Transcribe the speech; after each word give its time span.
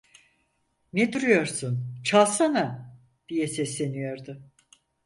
Ne 0.93 1.13
duruyorsun; 1.13 2.01
çalsana! 2.03 2.95
diye 3.29 3.47
sesleniyordu. 3.47 4.41